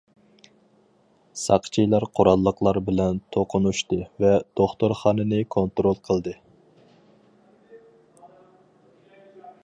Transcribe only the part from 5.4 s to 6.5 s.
كونترول قىلدى.